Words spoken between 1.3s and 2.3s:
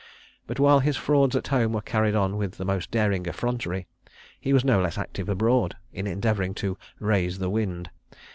at home were carried